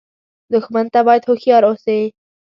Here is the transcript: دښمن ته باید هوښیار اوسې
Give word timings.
دښمن 0.53 0.85
ته 0.93 0.99
باید 1.07 1.27
هوښیار 1.27 1.63
اوسې 1.69 1.99